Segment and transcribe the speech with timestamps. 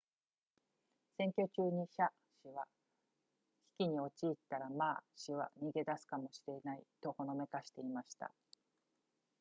[1.17, 2.11] 選挙中に謝
[2.41, 2.65] 氏は
[3.77, 8.31] 危機に陥ったら馬氏は逃げ出すかもしれないとほのめかしていました